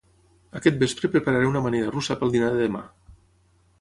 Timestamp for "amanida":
1.65-1.93